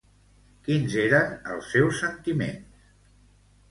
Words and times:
Quins 0.67 0.95
eren 1.03 1.37
els 1.53 1.71
seus 1.77 2.03
sentiments? 2.07 2.85